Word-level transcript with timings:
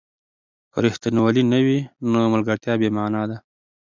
که 0.71 0.77
ریښتینولي 0.85 1.43
نه 1.51 1.59
وي، 1.65 1.79
نو 2.11 2.19
ملګرتیا 2.33 2.73
بې 2.79 2.89
مانا 2.97 3.23
ده. 3.29 3.37